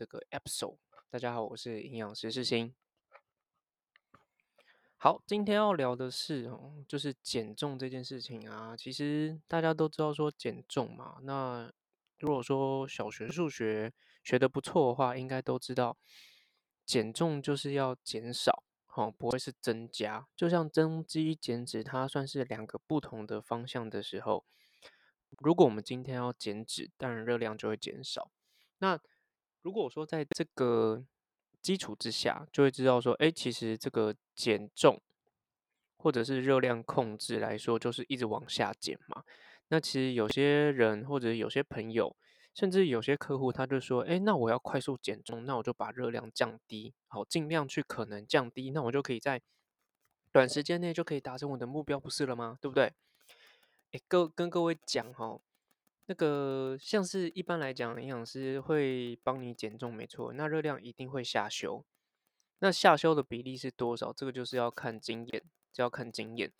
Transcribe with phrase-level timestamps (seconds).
[0.00, 0.78] 这个 episode。
[1.10, 2.74] 大家好，我是营养师世新。
[4.96, 8.74] 好，今天要聊的是哦，就是减重这件事情啊。
[8.74, 11.70] 其实大家都知道说减重嘛，那
[12.18, 13.92] 如果说小学数学
[14.24, 15.98] 学的不错的话，应该都知道
[16.86, 18.64] 减重就是要减少，
[18.94, 20.26] 哦，不会是增加。
[20.34, 24.46] 就像增肌减脂，它算是两个不同的方向的时候，
[25.40, 28.30] 如果我们今天要减脂，当然热量就会减少。
[28.78, 28.98] 那
[29.62, 31.04] 如果说在这个
[31.60, 35.00] 基础之下，就会知道说，哎，其实这个减重
[35.98, 39.22] 或者是热量控制来说，就是一直往下减嘛。
[39.68, 42.16] 那其实有些人或者有些朋友，
[42.54, 49.42] 甚至有些客户，他就说，哎，那我要快速减重，那我就把热量降低，好，尽量去可能降低，那我就可以在
[50.32, 52.56] 短时间内就可以达成我的目标，不是了吗？
[52.60, 52.94] 对不对？
[53.92, 55.38] 哎，各跟各位讲哈。
[56.10, 61.84] 那个像是一般来讲，营养师会帮你减重，没错，那热量一定会下修。
[62.58, 64.12] 那下修的比例是多少？
[64.12, 66.52] 这个就是要看经验，就要看经验，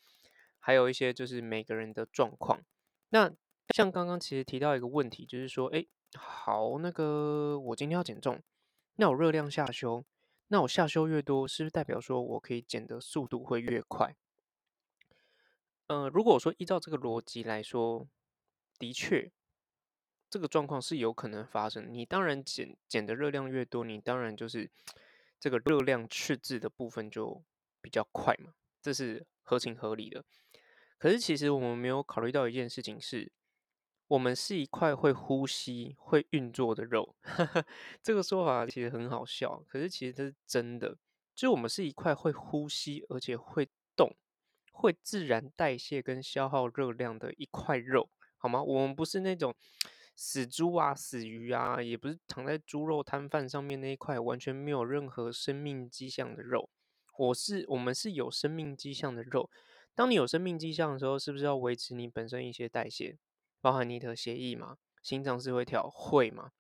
[0.60, 2.62] 还有一些就是每个人的状况。
[3.08, 3.32] 那
[3.74, 8.40] 像刚刚其实提到一个问题，就是说，哎，好，那个我今天要减重，
[8.94, 10.04] 那我热量下修，
[10.46, 14.14] 那我下修越多，是不是代表说我可以减的速度会越快？
[15.88, 18.06] 嗯，如果说依照这个逻辑来说，
[18.78, 19.32] 的确。
[20.30, 21.92] 这个状况是有可能发生。
[21.92, 24.70] 你当然减减的热量越多，你当然就是
[25.40, 27.42] 这个热量赤字的部分就
[27.82, 30.24] 比较快嘛，这是合情合理的。
[30.98, 33.32] 可是其实我们没有考虑到一件事情是，
[34.06, 37.16] 我们是一块会呼吸、会运作的肉。
[38.00, 40.96] 这个说法其实很好笑，可是其实这是真的。
[41.34, 44.14] 就我们是一块会呼吸，而且会动、
[44.70, 48.62] 会自然代谢跟消耗热量的一块肉，好吗？
[48.62, 49.52] 我们不是那种。
[50.22, 56.68] 死猪啊，死鱼啊，也不是躺在猪肉摊贩上面那一块完全没有任何生命迹象的肉。
[57.16, 59.48] 我是我们是有生命迹象的肉。
[59.94, 63.16] 当你有生命迹象的时候，是不是要维持你本身一些代谢，
[63.62, 64.76] 包含你的血液嘛？
[65.02, 66.50] 心脏是会跳，会吗？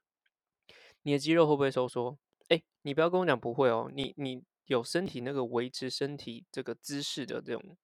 [1.02, 2.16] 你的肌肉会不会收缩？
[2.48, 3.90] 哎，你不要跟我讲不会哦。
[3.94, 7.76] 你你有身体那个维持身体这个姿势的这种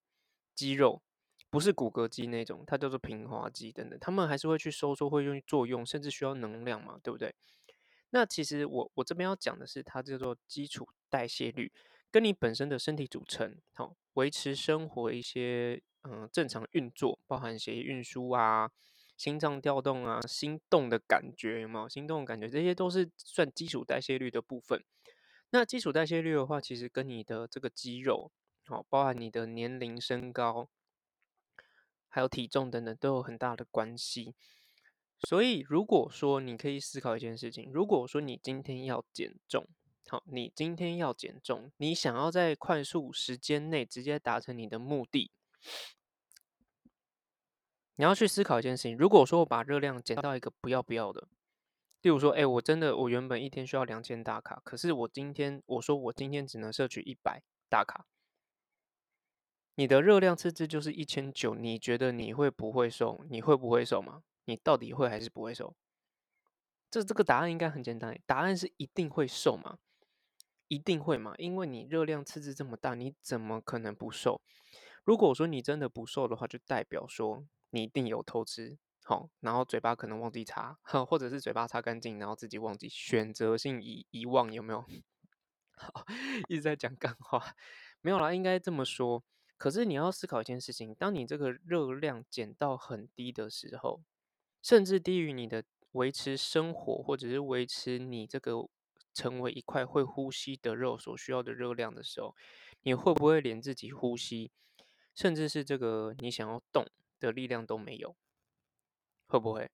[0.54, 1.02] 肌肉。
[1.48, 7.34] 不是骨骼肌那种，它叫做平滑肌等等，他们还是会去收缩，会用作用，甚至需要能量嘛，对不对？
[8.10, 11.72] 那其实我我这边要讲的是，它叫做基础代谢率，
[12.10, 18.70] 跟你本身的身体组成，好维持生活一些嗯正常运作，包含血液运输啊、
[19.16, 21.88] 心脏跳动啊、心动的感觉有没有？
[21.88, 24.84] 心动的感觉，这些都是算基础代谢率的部分。
[25.50, 28.30] 那基础代谢率的话，其实跟你的这个肌肉，
[28.66, 30.68] 好，包含你的年龄、身高。
[32.16, 34.34] 还有体重等等都有很大的关系，
[35.28, 39.68] 所以如果说你可以思考一件事情，如果说你今天要减重，
[40.08, 45.30] 好，你今天要减重，你想要在快速时间内直接达成你的目的，
[47.96, 48.96] 你要去思考一件事情。
[48.96, 51.28] 如果说我把热量减到一个不要不要的，
[52.00, 58.06] 例如说，哎，我真的我原本一天需要两千大卡，可是我今天我说我今天只能摄取一百大卡。
[59.76, 63.24] 你的热量赤字就是一千九，你觉得你会不会瘦？
[63.28, 64.22] 你会不会瘦吗？
[64.46, 65.76] 你到底会还是不会瘦？
[66.90, 69.78] 这这个答案应该很简单，答案是一定会瘦嘛，
[70.68, 74.40] 一定会嘛，因为你热量赤字这么大，你怎么可能不瘦？
[75.04, 84.82] 如果说你真的不瘦的话，就代表说你一定有偷吃，好，然后嘴巴可能忘记擦， 或者是嘴巴擦干净，然后自己忘记选择性遗遗忘，有没有？
[85.76, 86.06] 好，
[86.48, 87.54] 一直在讲干话，
[88.00, 89.22] 没有啦，应该这么说。
[89.58, 94.02] 可是你要思考一件事情：当你这个热量减到很低的时候，
[94.62, 98.68] 甚至低于你的维持生活或者是维持你这个
[99.14, 102.36] 成为一块会呼吸的肉所需要的热量的时候，
[102.82, 104.50] 你会不会连自己呼吸，
[105.14, 106.84] 甚至是这个你想要动
[107.18, 108.14] 的力量都没有？
[109.26, 109.70] 会不会？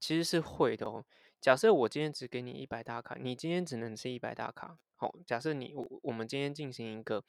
[0.00, 1.04] 其实是会的哦。
[1.40, 4.78] 假设我今天只给你一百大卡，你今天只能吃一百大卡。
[4.96, 7.24] 好，假设你我我们今天进行一个。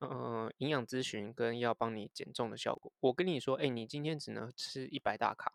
[0.00, 5.52] 嗯，营养咨询跟要帮你减重的效果，我跟你说，哎，你今天只能吃一百大卡，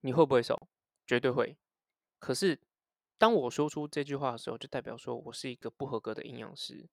[0.00, 0.68] 你会不会瘦？
[1.06, 1.58] 绝对会。
[2.18, 2.60] 可是，
[3.18, 6.88] 当我说出这句话的时候，就代表说我是一个不合格的营养师，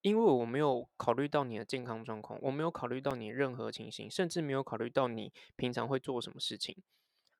[0.00, 6.82] 因为我没有考虑到你的健康状况，我没有考虑到你任何情形，甚至没有考虑到你平常会做什么事情。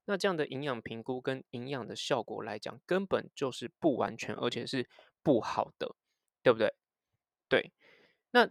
[0.05, 4.88] 那这样的营养评估跟营养的效果来讲，根本就是不完全，而且是
[5.23, 5.96] 不好的，
[6.43, 6.75] 对不对？
[7.48, 7.72] 对。
[8.30, 8.48] 那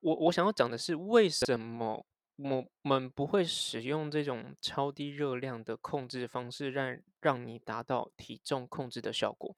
[0.00, 9.54] 我我想要讲的是，为什么我们不会使用这种超低热量的控制方式，让让你达到体重控制的效果。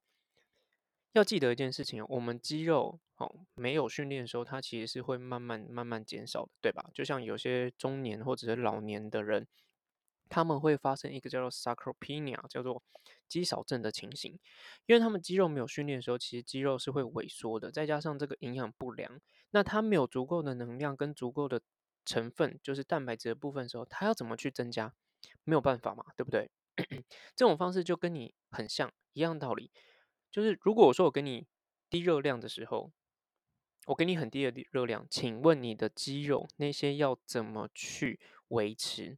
[1.12, 6.90] 要记得一件事情，我们肌肉哦没有训练的时候，它其实是会慢慢慢慢减少的，对吧？
[6.92, 9.46] 就像有些中年或者是老年的人，
[10.28, 12.82] 他们会发生一个叫做 sarcopenia，叫做
[13.28, 14.38] 肌少症的情形，
[14.86, 21.60] 因为他们肌肉没有训练的时候，其实肌肉是会萎缩的，再加上这个营养不良，那它没有足够的能量跟足够的
[22.04, 24.94] 成分，就是蛋白质的部分的时候，它要怎么去增加？
[25.44, 26.50] 没有办法嘛，对不对？
[27.34, 29.70] 这种方式就跟你很像，一样道理。
[30.30, 31.46] 就是如果我说我给你
[31.88, 32.92] 低热量的时候，
[33.86, 39.16] 我给你很低的热量，请问你的肌肉那些要怎么去维持？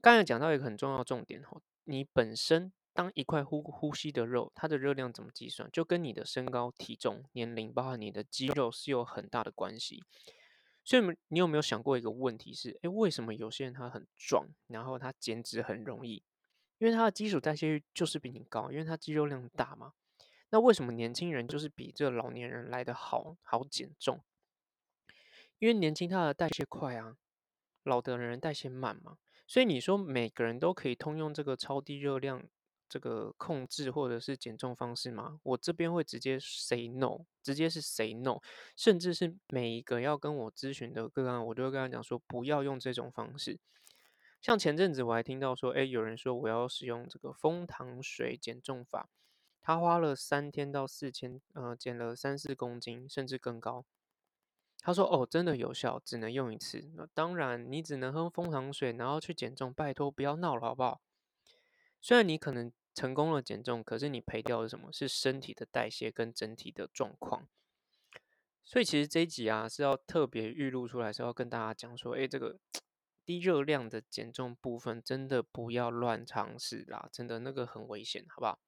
[0.00, 5.70] 刚才讲到一个很重要重点哦，你本身当一块呼呼吸的肉，它的热量怎么计算？
[5.70, 10.02] 就跟你的身高、体重、年龄，包括你的肌肉是有很大的关系。
[10.82, 16.22] 所以你有没有想过一个问题是：诶，为什么有些人他很壮，然后他减脂很容易？
[16.78, 19.92] 因为他的基础代谢率就是比你高，因为他肌肉量大嘛。
[20.50, 24.24] 那为什么年轻人就是比这老年人来的好好减重？
[25.58, 27.16] 因为年轻他的代谢快啊，
[27.82, 29.18] 老的人代谢慢嘛。
[29.48, 32.44] 所以你说每个人都可以通用这个超低热量
[32.88, 35.40] 这个控制或者是减重方式吗？
[35.42, 38.40] 我这边会直接 say no，直接是 say no，
[38.76, 43.58] 甚至是每一个要跟我咨询的个案，我都会跟他讲说不要用这种方式。
[44.40, 49.08] 像前阵子我还听到说，哎，有人说我要使用这个蜂糖水减重法，
[49.60, 53.84] 他花了三天到四千，呃，减了三四公斤，甚至更高。
[54.78, 56.90] 他说，哦，真的有效，只能用一次。
[56.94, 61.00] 那当然，你只能喝蜂糖水，然后去减重，拜托不要闹了，好不好？
[62.06, 64.92] 虽然你可能成功了减重，可是你赔掉了什么？
[64.92, 67.48] 是身体的代谢跟整体的状况。
[68.62, 72.60] 所以其实这一集啊，是要特别预录出来，是要跟大家讲说，哎，这个。
[73.26, 78.60] 低热量的减重部分真的不要乱尝试啦，真的那个很危险，好不好？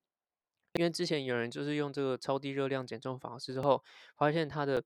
[0.72, 3.84] 因为之前有人就是用这个超低热量减重方式之后，
[4.16, 4.82] 发现他的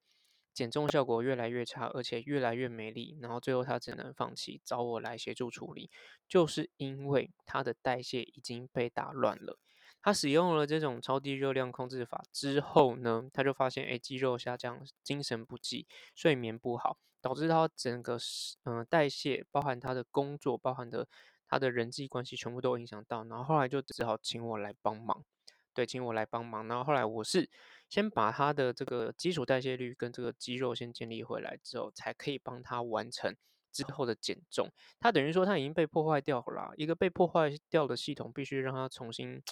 [0.53, 5.91] 减重效果越来越差，而且越来越没力，然后最后他只能放弃，找我来协助处理，
[6.29, 9.59] 就是因为他的代谢已经被打乱了。
[10.05, 18.19] 他使用了这种超低热量控制法之后呢，他就发现，哎，肌肉下降，精神不济，睡眠不好，导致他整个
[18.65, 21.07] 嗯代谢，包含他的工作，包含的
[21.47, 23.23] 他的人际关系，全部都影响到。
[23.25, 25.25] 然后后来就只好请我来帮忙，
[25.73, 26.67] 对，请我来帮忙。
[26.67, 27.49] 然后后来我是
[27.93, 33.37] 先把他的这个基础代谢率跟这个肌肉先建立回来之后，才可以帮他完成
[33.71, 34.73] 之后的减重。
[34.99, 39.43] 他等于说他已经被破坏掉了，一个被破坏掉的系统，必须让他重新。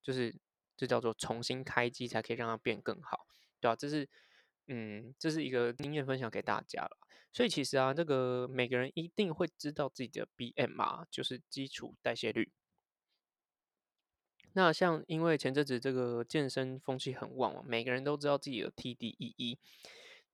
[0.00, 0.36] 就是
[0.76, 3.26] 这叫做重新开机，才可以让它变更好，
[3.60, 3.74] 对吧？
[3.74, 4.08] 这是
[4.68, 6.96] 嗯，这是一个经验分享给大家了。
[7.32, 12.52] 所以其实啊，这个每个人一定会知道自己的 BMR，就是基础代谢率。
[14.54, 19.58] 那像因为前阵子这个健身风气很旺嘛，每个人都知道自己的 TDEE。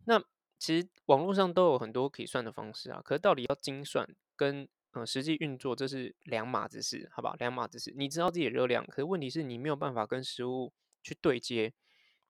[0.05, 0.23] 那
[0.59, 7.37] 其实网络上都有很多可以算的方式啊，可是到底要精算跟嗯，实际运作这是两码子事，好吧？
[7.39, 7.93] 两码子事。
[7.95, 10.73] 你知道自己的热量，可是问题是你没有办法跟食物
[11.03, 11.75] 去对接，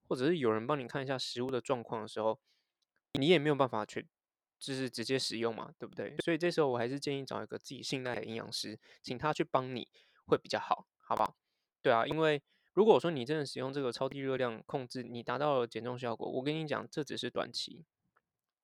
[0.09, 2.41] 或者是有人帮你看一下食物的状况的时候，
[3.13, 4.09] 你也没有办法去，
[4.59, 6.17] 就是直接使用嘛，对不对？
[6.25, 9.87] 所以这时候我还是建议找一个自己信赖的营养师，请他去帮你
[10.25, 11.37] 会比较好，好不好？
[11.87, 17.85] 对啊，因为如果说你真的使用这个超低热量控制，你达到了减重效果，我跟你讲，这只是短期。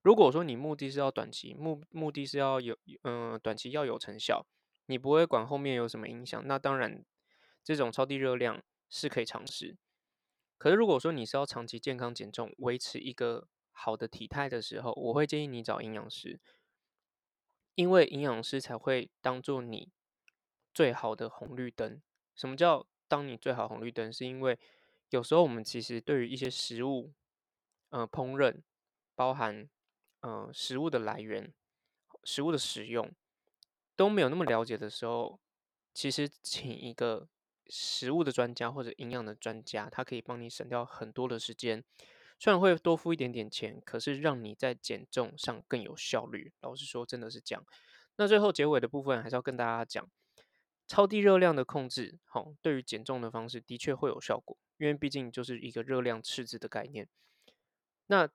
[0.03, 4.45] 如果说你目的是要短期目目的是要有嗯短期要有成效，
[4.87, 7.05] 你不会管后面有什么影响，那当然
[7.63, 8.61] 这种超低热量
[8.91, 9.77] 是可以尝试。
[10.59, 16.41] 可是如果说你是要长期健康减重，维持一个好的体态的时候，我会建议你找营养师，
[17.77, 19.93] 因为营养师才会当做你
[20.75, 22.03] 最好的红绿灯。
[22.35, 24.11] 什么叫当你最好红绿灯？
[24.11, 24.59] 是因为
[25.11, 27.13] 有时候我们其实对于一些食物，
[27.91, 28.63] 呃烹饪
[29.15, 29.69] 包含。
[30.25, 31.53] 呃，食物的来源、
[32.23, 33.11] 食物的使用
[33.97, 35.41] 都没有那么了解的时候，
[35.93, 37.27] 其实请一个
[37.67, 41.83] 食物的专家或者营养的专家，他可以帮你省掉很多的时间。
[42.39, 46.53] 虽然会多付一点点钱，可是让你在减重上更有效率。
[46.61, 47.67] 老实说，真的是这样。
[48.15, 50.09] 那最后结尾的部分，还是要跟大家讲，
[50.87, 57.09] 超低热量的控制，好，对于减重的方式的确会有效果，因为毕竟就是一个热量赤字的概念。
[58.09, 58.29] 那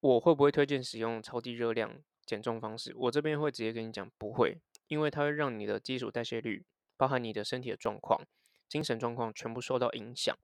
[0.00, 2.92] 我会不会推荐使用超低热量减重方式？
[2.96, 6.64] 我这边会直接跟你讲，不会，因为它会让你的基础代谢率，
[6.96, 8.26] 包含你的身体的状况、
[8.68, 10.36] 精神状况全部受到影响。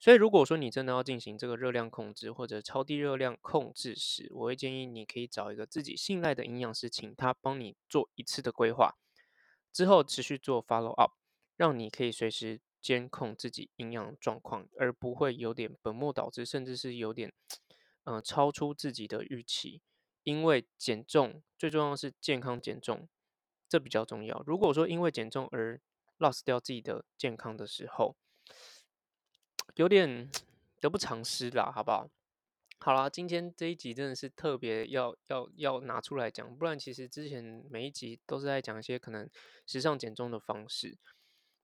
[0.00, 8.96] 所以如果说你真的要进行这个热量控制或者超低热量控制时，我会建议你可以找一个自己信赖的营养师，请他帮你做一次的规划，
[9.78, 11.12] 之后持续做 follow up，
[11.56, 17.32] 让你可以随时监控自己营养状况，而不会有点本末倒置，甚至是有点，
[18.02, 19.80] 呃，超出自己的预期。
[20.24, 23.08] 因为减重最重要是健康减重，
[23.68, 24.42] 这比较重要。
[24.44, 25.80] 如果说因为减重而
[26.18, 28.16] lost 掉自己的健康的时候，
[29.76, 30.28] 有点
[30.82, 32.10] 得不偿失啦，好不好？
[32.80, 39.28] 好啦，今天这一集真的是特别要要要拿出来讲，不然其实之前每一集都是在讲一些可能
[39.66, 40.96] 时尚减重的方式。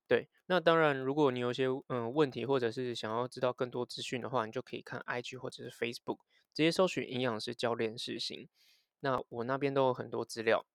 [0.07, 6.19] 对，那当然，如果你有一些嗯问题，或者是想要知道更多资讯的话，你就可以看 IG 或者是 Facebook，
[6.53, 8.49] 直接搜寻营养师教练试行。
[9.01, 10.67] 那我那边都有很多资料。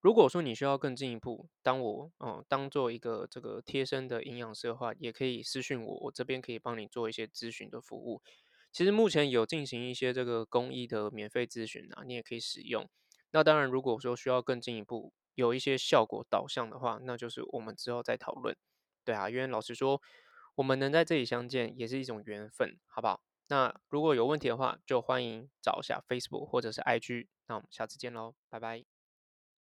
[0.00, 8.20] 如果说你需要更进一步，当我嗯当做一个这个贴身的营养师的话，也可以私讯我，我这边可以帮你做一些咨询的服务。
[8.70, 12.88] 其实目前有进行一些这个公益的免费咨询啊，你也可以使用。
[13.30, 18.56] 那当然，如果说需要更进一步，有一些效果导向的话，那就是我们之后再讨论。
[19.04, 20.00] 对啊，因为老实说，
[20.56, 23.22] 我们能在这里相见也是一种缘分，好不好？
[23.48, 27.28] 那如果有问题的话，就欢迎找一下 Facebook 或者是 IG。
[27.46, 28.97] 那我们下次见喽，拜拜。